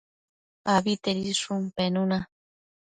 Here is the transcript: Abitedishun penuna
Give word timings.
Abitedishun 0.75 1.61
penuna 1.75 2.19